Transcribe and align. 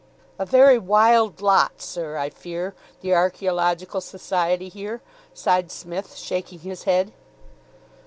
"A 0.39 0.47
very 0.47 0.79
wild 0.79 1.41
lot, 1.41 1.79
sir, 1.79 2.17
I 2.17 2.31
fear, 2.31 2.73
the 3.01 3.13
Archaeological 3.13 4.01
Society 4.01 4.67
here," 4.67 4.99
sighed 5.31 5.69
Psmith, 5.71 6.15
shaking 6.15 6.61
his 6.61 6.85
head. 6.85 7.13